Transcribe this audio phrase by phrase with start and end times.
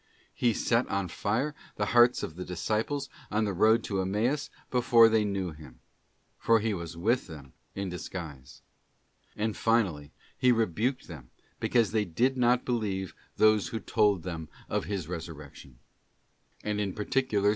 [0.21, 4.49] || He set on fire the hearts of the disciples on the road to Emmaus
[4.71, 5.79] before they knew Him;
[6.39, 8.63] for He was with them in disguise.
[9.35, 11.29] And finally, He rebuked them
[11.59, 15.77] because they did not believe those who told them of His resurrection;
[16.63, 17.49] {and in par ticular, S.